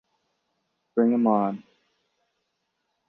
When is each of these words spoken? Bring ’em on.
Bring 0.95 1.13
’em 1.17 1.27
on. 1.33 1.63